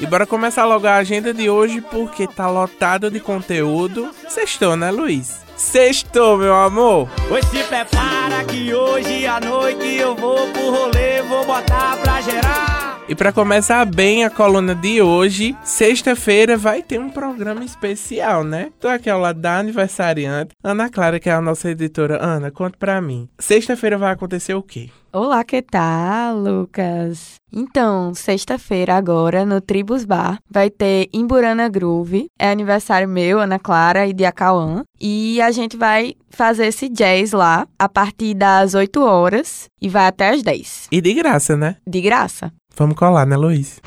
E 0.00 0.06
bora 0.06 0.26
começar 0.26 0.64
logo 0.64 0.86
a 0.86 0.96
agenda 0.96 1.34
de 1.34 1.50
hoje 1.50 1.82
porque 1.82 2.26
tá 2.26 2.48
lotado 2.48 3.10
de 3.10 3.20
conteúdo. 3.20 4.10
Sextou, 4.30 4.74
né, 4.74 4.90
Luiz? 4.90 5.40
Sextou, 5.58 6.38
meu 6.38 6.54
amor! 6.54 7.06
Pois 7.28 7.44
se 7.44 7.62
prepara 7.64 8.42
que 8.44 8.72
hoje 8.72 9.26
à 9.26 9.38
noite 9.38 9.96
eu 9.96 10.16
vou 10.16 10.48
pro 10.48 10.70
rolê, 10.70 11.20
vou 11.20 11.44
botar 11.44 11.98
pra 11.98 12.22
gerar. 12.22 12.89
E 13.10 13.14
para 13.16 13.32
começar 13.32 13.84
bem 13.86 14.24
a 14.24 14.30
coluna 14.30 14.72
de 14.72 15.02
hoje, 15.02 15.56
sexta-feira 15.64 16.56
vai 16.56 16.80
ter 16.80 17.00
um 17.00 17.10
programa 17.10 17.64
especial, 17.64 18.44
né? 18.44 18.70
Tô 18.78 18.86
aqui 18.86 19.10
ao 19.10 19.18
lado 19.18 19.40
da 19.40 19.58
aniversariante, 19.58 20.54
Ana 20.62 20.88
Clara, 20.88 21.18
que 21.18 21.28
é 21.28 21.32
a 21.32 21.40
nossa 21.40 21.68
editora. 21.68 22.24
Ana, 22.24 22.52
conta 22.52 22.76
pra 22.78 23.00
mim. 23.02 23.28
Sexta-feira 23.36 23.98
vai 23.98 24.12
acontecer 24.12 24.54
o 24.54 24.62
quê? 24.62 24.90
Olá, 25.12 25.42
que 25.42 25.60
tal, 25.60 26.38
Lucas? 26.38 27.34
Então, 27.52 28.14
sexta-feira 28.14 28.94
agora, 28.94 29.44
no 29.44 29.60
Tribus 29.60 30.04
Bar, 30.04 30.38
vai 30.48 30.70
ter 30.70 31.08
Imburana 31.12 31.68
Groove. 31.68 32.26
É 32.38 32.48
aniversário 32.48 33.08
meu, 33.08 33.40
Ana 33.40 33.58
Clara 33.58 34.06
e 34.06 34.12
de 34.12 34.24
Acauã. 34.24 34.84
E 35.00 35.42
a 35.42 35.50
gente 35.50 35.76
vai 35.76 36.14
fazer 36.30 36.66
esse 36.66 36.88
jazz 36.88 37.32
lá 37.32 37.66
a 37.76 37.88
partir 37.88 38.34
das 38.34 38.74
8 38.74 39.02
horas 39.02 39.64
e 39.82 39.88
vai 39.88 40.06
até 40.06 40.28
as 40.28 40.44
10. 40.44 40.86
E 40.92 41.00
de 41.00 41.12
graça, 41.12 41.56
né? 41.56 41.74
De 41.84 42.00
graça. 42.00 42.52
Vamos 42.80 42.96
colar, 42.96 43.26
né, 43.26 43.36
Luiz? 43.36 43.78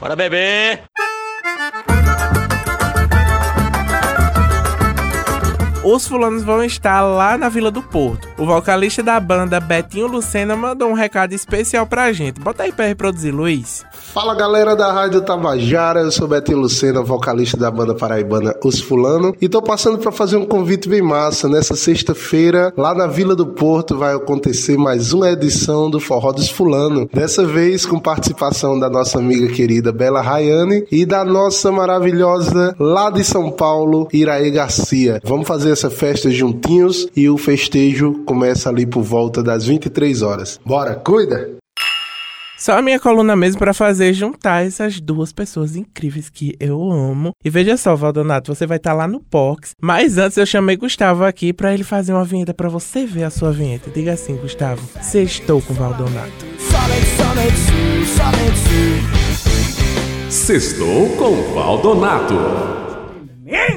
Bora 0.00 0.16
beber! 0.16 0.87
Os 5.94 6.06
fulanos 6.06 6.44
vão 6.44 6.62
estar 6.62 7.00
lá 7.02 7.38
na 7.38 7.48
Vila 7.48 7.70
do 7.70 7.82
Porto. 7.82 8.28
O 8.36 8.44
vocalista 8.44 9.02
da 9.02 9.18
banda, 9.18 9.58
Betinho 9.58 10.06
Lucena, 10.06 10.54
mandou 10.54 10.90
um 10.90 10.92
recado 10.92 11.32
especial 11.32 11.86
pra 11.86 12.12
gente. 12.12 12.40
Bota 12.40 12.64
aí 12.64 12.72
pra 12.72 12.86
reproduzir, 12.86 13.34
Luiz. 13.34 13.86
Fala 13.92 14.34
galera 14.34 14.76
da 14.76 14.92
Rádio 14.92 15.22
Tabajara, 15.22 16.00
eu 16.00 16.10
sou 16.10 16.28
Betinho 16.28 16.58
Lucena, 16.58 17.02
vocalista 17.02 17.56
da 17.56 17.70
banda 17.70 17.94
paraibana 17.94 18.54
Os 18.62 18.80
Fulano, 18.80 19.34
e 19.40 19.48
tô 19.48 19.62
passando 19.62 19.98
para 19.98 20.12
fazer 20.12 20.36
um 20.36 20.44
convite 20.44 20.88
bem 20.88 21.00
massa. 21.00 21.48
Nessa 21.48 21.74
sexta-feira, 21.74 22.72
lá 22.76 22.94
na 22.94 23.06
Vila 23.06 23.34
do 23.34 23.46
Porto, 23.46 23.96
vai 23.96 24.14
acontecer 24.14 24.76
mais 24.76 25.12
uma 25.12 25.30
edição 25.30 25.88
do 25.88 26.00
Forró 26.00 26.32
dos 26.32 26.50
Fulano. 26.50 27.08
Dessa 27.12 27.46
vez 27.46 27.86
com 27.86 27.98
participação 27.98 28.78
da 28.78 28.90
nossa 28.90 29.18
amiga 29.18 29.48
querida 29.48 29.92
Bela 29.92 30.20
Rayane 30.20 30.86
e 30.90 31.06
da 31.06 31.24
nossa 31.24 31.72
maravilhosa 31.72 32.74
lá 32.78 33.10
de 33.10 33.24
São 33.24 33.50
Paulo, 33.50 34.08
Iraê 34.12 34.50
Garcia. 34.50 35.20
Vamos 35.24 35.48
fazer 35.48 35.77
essa 35.78 35.90
festa 35.90 36.28
juntinhos 36.28 37.08
e 37.14 37.28
o 37.28 37.38
festejo 37.38 38.24
começa 38.26 38.68
ali 38.68 38.84
por 38.84 39.02
volta 39.02 39.42
das 39.44 39.64
23 39.64 40.22
horas. 40.22 40.60
Bora, 40.64 40.96
cuida! 40.96 41.56
Só 42.58 42.76
a 42.76 42.82
minha 42.82 42.98
coluna 42.98 43.36
mesmo 43.36 43.60
para 43.60 43.72
fazer 43.72 44.12
juntar 44.12 44.66
essas 44.66 45.00
duas 45.00 45.32
pessoas 45.32 45.76
incríveis 45.76 46.28
que 46.28 46.56
eu 46.58 46.90
amo. 46.90 47.30
E 47.44 47.48
veja 47.48 47.76
só, 47.76 47.94
Valdonato, 47.94 48.52
você 48.52 48.66
vai 48.66 48.78
estar 48.78 48.90
tá 48.90 48.96
lá 48.96 49.06
no 49.06 49.20
Pox. 49.20 49.70
Mas 49.80 50.18
antes 50.18 50.36
eu 50.36 50.44
chamei 50.44 50.76
Gustavo 50.76 51.24
aqui 51.24 51.52
para 51.52 51.72
ele 51.72 51.84
fazer 51.84 52.12
uma 52.12 52.24
vinheta 52.24 52.52
para 52.52 52.68
você 52.68 53.06
ver 53.06 53.22
a 53.22 53.30
sua 53.30 53.52
vinheta. 53.52 53.88
Diga 53.94 54.14
assim, 54.14 54.34
Gustavo. 54.34 54.82
Sextou 55.00 55.62
com 55.62 55.74
Valdonato. 55.74 56.44
Sextou 60.28 61.08
com 61.10 61.54
Valdonato. 61.54 62.87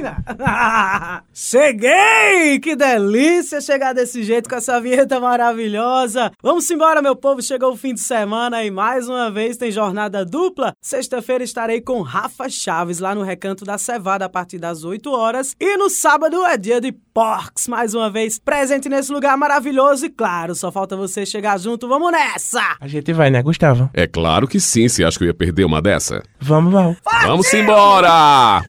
Menina! 0.02 1.22
Cheguei! 1.32 2.58
Que 2.60 2.74
delícia 2.74 3.60
chegar 3.60 3.92
desse 3.92 4.22
jeito 4.22 4.48
com 4.48 4.56
essa 4.56 4.80
vinheta 4.80 5.20
maravilhosa. 5.20 6.32
Vamos 6.42 6.68
embora, 6.70 7.00
meu 7.00 7.14
povo. 7.14 7.40
Chegou 7.40 7.72
o 7.72 7.76
fim 7.76 7.94
de 7.94 8.00
semana 8.00 8.64
e 8.64 8.70
mais 8.70 9.08
uma 9.08 9.30
vez 9.30 9.56
tem 9.56 9.70
jornada 9.70 10.24
dupla. 10.24 10.74
Sexta-feira 10.80 11.44
estarei 11.44 11.80
com 11.80 12.02
Rafa 12.02 12.48
Chaves 12.48 12.98
lá 12.98 13.14
no 13.14 13.22
Recanto 13.22 13.64
da 13.64 13.78
Cevada 13.78 14.24
a 14.24 14.28
partir 14.28 14.58
das 14.58 14.84
8 14.84 15.10
horas. 15.12 15.54
E 15.60 15.76
no 15.76 15.88
sábado 15.88 16.44
é 16.44 16.56
dia 16.56 16.80
de 16.80 16.92
Porks, 16.92 17.68
mais 17.68 17.94
uma 17.94 18.10
vez 18.10 18.38
presente 18.38 18.88
nesse 18.88 19.12
lugar 19.12 19.36
maravilhoso. 19.36 20.06
E 20.06 20.10
claro, 20.10 20.54
só 20.54 20.72
falta 20.72 20.96
você 20.96 21.24
chegar 21.24 21.58
junto. 21.58 21.86
Vamos 21.86 22.10
nessa! 22.10 22.76
A 22.80 22.88
gente 22.88 23.12
vai, 23.12 23.30
né, 23.30 23.42
Gustavo? 23.42 23.88
É 23.94 24.06
claro 24.06 24.48
que 24.48 24.58
sim. 24.58 24.88
Você 24.88 25.04
acha 25.04 25.18
que 25.18 25.24
eu 25.24 25.28
ia 25.28 25.34
perder 25.34 25.64
uma 25.64 25.80
dessa? 25.80 26.22
Vamos, 26.40 26.72
Val. 26.72 26.96
Vamos 27.22 27.52
embora! 27.52 28.62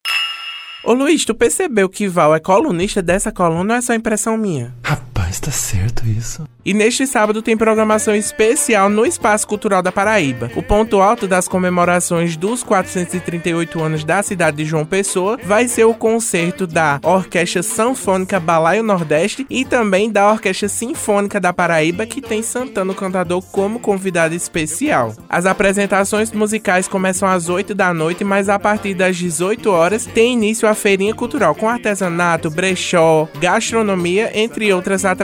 Ô 0.85 0.91
Luiz, 0.91 1.23
tu 1.23 1.33
percebeu 1.33 1.87
que 1.87 2.09
Val 2.09 2.35
é 2.35 2.41
colunista 2.41 3.01
dessa 3.01 3.31
coluna 3.31 3.75
ou 3.75 3.77
é 3.77 3.81
só 3.81 3.93
impressão 3.93 4.35
minha? 4.35 4.75
Rapaz, 4.83 5.12
tá 5.39 5.51
certo 5.51 6.05
isso. 6.07 6.43
E 6.65 6.73
neste 6.73 7.05
sábado 7.05 7.41
tem 7.41 7.57
programação 7.57 8.15
especial 8.15 8.89
no 8.89 9.05
Espaço 9.05 9.45
Cultural 9.45 9.81
da 9.81 9.91
Paraíba. 9.91 10.49
O 10.55 10.63
ponto 10.63 11.01
alto 11.01 11.27
das 11.27 11.45
comemorações 11.47 12.37
dos 12.37 12.63
438 12.63 13.81
anos 13.81 14.03
da 14.05 14.23
cidade 14.23 14.57
de 14.57 14.65
João 14.65 14.85
Pessoa 14.85 15.37
vai 15.43 15.67
ser 15.67 15.83
o 15.83 15.93
concerto 15.93 16.65
da 16.65 17.01
Orquestra 17.03 17.61
Sanfônica 17.61 18.39
Balaio 18.39 18.81
Nordeste 18.81 19.45
e 19.49 19.65
também 19.65 20.09
da 20.09 20.31
Orquestra 20.31 20.69
Sinfônica 20.69 21.39
da 21.39 21.51
Paraíba, 21.51 22.05
que 22.05 22.21
tem 22.21 22.41
Santana 22.41 22.93
Cantador 22.93 23.41
como 23.51 23.79
convidado 23.79 24.33
especial. 24.33 25.13
As 25.27 25.45
apresentações 25.45 26.31
musicais 26.31 26.87
começam 26.87 27.27
às 27.27 27.49
8 27.49 27.75
da 27.75 27.93
noite, 27.93 28.23
mas 28.23 28.47
a 28.47 28.57
partir 28.57 28.93
das 28.93 29.17
18 29.17 29.69
horas 29.69 30.05
tem 30.05 30.33
início 30.33 30.67
a 30.67 30.73
feirinha 30.73 31.13
cultural 31.13 31.53
com 31.53 31.67
artesanato, 31.67 32.49
brechó, 32.49 33.27
gastronomia, 33.39 34.31
entre 34.33 34.71
outras 34.71 35.03
atrações. 35.03 35.22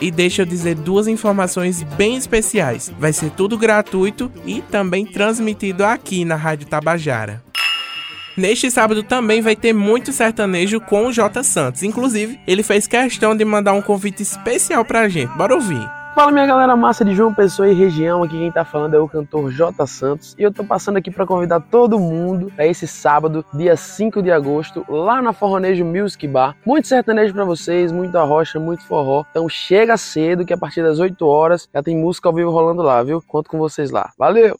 E 0.00 0.10
deixa 0.10 0.42
eu 0.42 0.46
dizer 0.46 0.74
duas 0.74 1.08
informações 1.08 1.82
bem 1.82 2.16
especiais. 2.16 2.92
Vai 2.98 3.12
ser 3.12 3.30
tudo 3.30 3.58
gratuito 3.58 4.30
e 4.44 4.60
também 4.62 5.06
transmitido 5.06 5.84
aqui 5.84 6.24
na 6.24 6.36
Rádio 6.36 6.66
Tabajara. 6.66 7.42
Neste 8.36 8.70
sábado 8.70 9.02
também 9.02 9.40
vai 9.40 9.54
ter 9.54 9.72
muito 9.72 10.12
sertanejo 10.12 10.80
com 10.80 11.06
o 11.06 11.12
J 11.12 11.42
Santos. 11.42 11.82
Inclusive, 11.82 12.38
ele 12.46 12.62
fez 12.62 12.86
questão 12.86 13.36
de 13.36 13.44
mandar 13.44 13.72
um 13.72 13.82
convite 13.82 14.22
especial 14.22 14.84
pra 14.84 15.08
gente. 15.08 15.36
Bora 15.36 15.54
ouvir. 15.54 16.03
Fala 16.14 16.30
minha 16.30 16.46
galera 16.46 16.76
massa 16.76 17.04
de 17.04 17.12
João 17.12 17.34
Pessoa 17.34 17.68
e 17.68 17.74
região, 17.74 18.22
aqui 18.22 18.38
quem 18.38 18.52
tá 18.52 18.64
falando 18.64 18.94
é 18.94 19.00
o 19.00 19.08
cantor 19.08 19.50
J 19.50 19.84
Santos 19.84 20.32
e 20.38 20.44
eu 20.44 20.52
tô 20.52 20.62
passando 20.62 20.96
aqui 20.96 21.10
para 21.10 21.26
convidar 21.26 21.58
todo 21.58 21.98
mundo 21.98 22.52
para 22.54 22.64
esse 22.68 22.86
sábado, 22.86 23.44
dia 23.52 23.76
5 23.76 24.22
de 24.22 24.30
agosto, 24.30 24.86
lá 24.88 25.20
na 25.20 25.32
Forronejo 25.32 25.84
Music 25.84 26.28
Bar. 26.28 26.54
Muito 26.64 26.86
sertanejo 26.86 27.34
para 27.34 27.44
vocês, 27.44 27.90
muita 27.90 28.22
rocha, 28.22 28.60
muito 28.60 28.86
forró. 28.86 29.24
Então 29.28 29.48
chega 29.48 29.96
cedo 29.96 30.44
que 30.46 30.52
a 30.52 30.56
partir 30.56 30.84
das 30.84 31.00
8 31.00 31.26
horas 31.26 31.68
já 31.74 31.82
tem 31.82 31.96
música 31.96 32.28
ao 32.28 32.34
vivo 32.34 32.52
rolando 32.52 32.80
lá, 32.80 33.02
viu? 33.02 33.20
Conto 33.20 33.50
com 33.50 33.58
vocês 33.58 33.90
lá. 33.90 34.12
Valeu! 34.16 34.56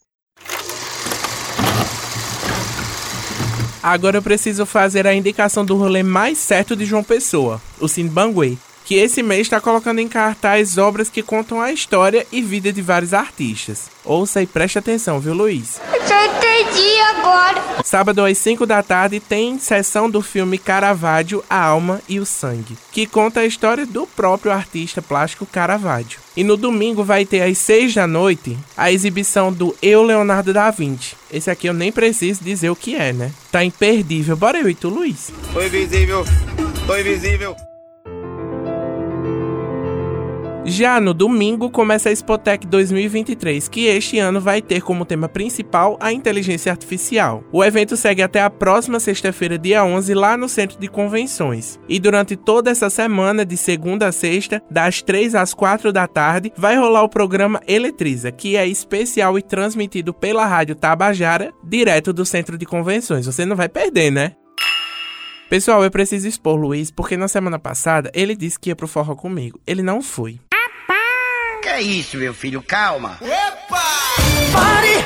Agora 3.80 4.16
eu 4.16 4.22
preciso 4.22 4.66
fazer 4.66 5.06
a 5.06 5.14
indicação 5.14 5.64
do 5.64 5.76
rolê 5.76 6.02
mais 6.02 6.36
certo 6.36 6.74
de 6.74 6.84
João 6.84 7.04
Pessoa, 7.04 7.60
o 7.80 7.86
Cine 7.86 8.10
Banguê 8.10 8.58
que 8.84 8.94
esse 8.96 9.22
mês 9.22 9.42
está 9.42 9.60
colocando 9.60 9.98
em 10.00 10.08
cartaz 10.08 10.76
obras 10.78 11.08
que 11.08 11.22
contam 11.22 11.60
a 11.60 11.72
história 11.72 12.26
e 12.30 12.42
vida 12.42 12.72
de 12.72 12.82
vários 12.82 13.14
artistas. 13.14 13.90
Ouça 14.04 14.42
e 14.42 14.46
preste 14.46 14.78
atenção, 14.78 15.18
viu, 15.18 15.32
Luiz? 15.32 15.80
Eu 15.92 16.06
já 16.06 16.26
entendi 16.26 17.00
agora. 17.16 17.62
Sábado 17.82 18.24
às 18.24 18.36
5 18.38 18.66
da 18.66 18.82
tarde 18.82 19.20
tem 19.20 19.58
sessão 19.58 20.08
do 20.10 20.20
filme 20.20 20.58
Caravaggio, 20.58 21.44
A 21.48 21.62
Alma 21.64 22.00
e 22.08 22.18
o 22.18 22.26
Sangue, 22.26 22.76
que 22.92 23.06
conta 23.06 23.40
a 23.40 23.46
história 23.46 23.86
do 23.86 24.06
próprio 24.06 24.52
artista 24.52 25.00
plástico 25.00 25.46
Caravaggio. 25.46 26.20
E 26.36 26.44
no 26.44 26.56
domingo 26.56 27.02
vai 27.02 27.24
ter 27.24 27.42
às 27.42 27.58
6 27.58 27.94
da 27.94 28.06
noite 28.06 28.56
a 28.76 28.90
exibição 28.92 29.52
do 29.52 29.74
Eu 29.80 30.02
Leonardo 30.02 30.52
da 30.52 30.70
Vinci. 30.70 31.16
Esse 31.32 31.50
aqui 31.50 31.66
eu 31.66 31.74
nem 31.74 31.90
preciso 31.90 32.44
dizer 32.44 32.70
o 32.70 32.76
que 32.76 32.94
é, 32.94 33.12
né? 33.12 33.32
Tá 33.50 33.64
imperdível. 33.64 34.36
Bora 34.36 34.58
eu 34.58 34.68
e 34.68 34.74
tu, 34.74 34.88
Luiz. 34.88 35.32
Tô 35.52 35.62
invisível. 35.62 36.24
Tô 36.86 36.96
invisível. 36.96 37.56
Já 40.66 40.98
no 40.98 41.12
domingo 41.12 41.68
começa 41.68 42.08
a 42.08 42.12
Spotec 42.12 42.66
2023, 42.66 43.68
que 43.68 43.84
este 43.84 44.18
ano 44.18 44.40
vai 44.40 44.62
ter 44.62 44.80
como 44.80 45.04
tema 45.04 45.28
principal 45.28 45.98
a 46.00 46.10
inteligência 46.10 46.72
artificial. 46.72 47.44
O 47.52 47.62
evento 47.62 47.98
segue 47.98 48.22
até 48.22 48.40
a 48.40 48.48
próxima 48.48 48.98
sexta-feira, 48.98 49.58
dia 49.58 49.84
11, 49.84 50.14
lá 50.14 50.38
no 50.38 50.48
Centro 50.48 50.80
de 50.80 50.88
Convenções. 50.88 51.78
E 51.86 52.00
durante 52.00 52.34
toda 52.34 52.70
essa 52.70 52.88
semana, 52.88 53.44
de 53.44 53.58
segunda 53.58 54.08
a 54.08 54.12
sexta, 54.12 54.62
das 54.70 55.02
3 55.02 55.34
às 55.34 55.52
4 55.52 55.92
da 55.92 56.06
tarde, 56.06 56.50
vai 56.56 56.78
rolar 56.78 57.02
o 57.02 57.10
programa 57.10 57.60
Eletriza, 57.68 58.32
que 58.32 58.56
é 58.56 58.66
especial 58.66 59.38
e 59.38 59.42
transmitido 59.42 60.14
pela 60.14 60.46
Rádio 60.46 60.74
Tabajara, 60.74 61.52
direto 61.62 62.10
do 62.10 62.24
Centro 62.24 62.56
de 62.56 62.64
Convenções. 62.64 63.26
Você 63.26 63.44
não 63.44 63.54
vai 63.54 63.68
perder, 63.68 64.10
né? 64.10 64.32
Pessoal, 65.50 65.84
eu 65.84 65.90
preciso 65.90 66.26
expor 66.26 66.56
Luiz, 66.56 66.90
porque 66.90 67.18
na 67.18 67.28
semana 67.28 67.58
passada 67.58 68.10
ele 68.14 68.34
disse 68.34 68.58
que 68.58 68.70
ia 68.70 68.76
pro 68.76 68.88
forró 68.88 69.14
comigo. 69.14 69.60
Ele 69.66 69.82
não 69.82 70.00
foi. 70.00 70.40
Que 71.64 71.70
é 71.70 71.80
isso, 71.80 72.18
meu 72.18 72.34
filho? 72.34 72.60
Calma. 72.60 73.16
Epa! 73.22 73.80
Pare! 74.52 75.02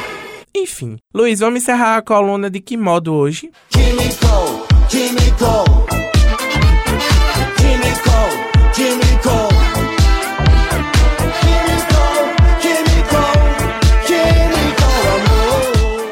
Enfim, 0.53 0.99
Luiz, 1.15 1.39
vamos 1.39 1.63
encerrar 1.63 1.99
a 1.99 2.03
coluna 2.03 2.51
de 2.51 2.61
que 2.61 2.77
modo 2.77 3.15
hoje? 3.15 3.53
Químico, 3.71 4.67
químico. 4.89 5.87
Químico, 7.57 8.11
químico. 8.75 9.49
Químico, 11.39 12.03
químico, 12.61 13.23
químico, 14.09 14.87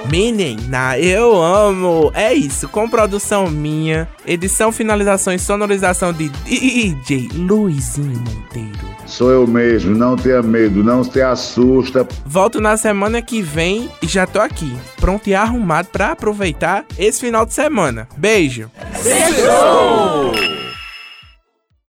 amor. 0.07 0.69
Na, 0.69 0.97
eu 0.97 1.43
amo! 1.43 2.13
É 2.15 2.33
isso, 2.33 2.69
com 2.69 2.89
produção 2.89 3.51
minha, 3.51 4.09
edição, 4.25 4.71
finalização 4.71 5.33
e 5.33 5.41
sonorização 5.41 6.13
de 6.13 6.29
DJ 6.29 7.31
Luizinho 7.35 8.21
Monteiro. 8.21 8.96
Sou 9.07 9.31
eu 9.31 9.47
mesmo, 9.47 9.95
não 9.95 10.17
tenha 10.17 10.43
medo, 10.43 10.83
não 10.83 11.05
se 11.05 11.23
assusta. 11.23 12.07
Volto 12.25 12.61
na 12.61 12.77
semana 12.77 13.23
que 13.23 13.41
vem 13.41 13.91
e 14.03 14.07
já 14.07 14.27
tô 14.27 14.41
aqui, 14.41 14.77
pronto 15.01 15.29
e 15.29 15.35
arrumado 15.35 15.89
para 15.89 16.13
aproveitar 16.13 16.85
esse 16.99 17.21
final 17.21 17.47
de 17.47 17.55
semana. 17.55 18.09
Beijo! 18.17 18.71
Sextou! 18.95 20.56